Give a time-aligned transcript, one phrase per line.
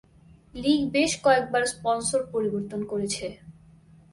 [0.55, 3.25] লীগ বেশ কয়েকবার স্পন্সর পরিবর্তন করেছে।